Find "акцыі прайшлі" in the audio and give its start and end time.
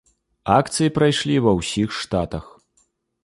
0.59-1.35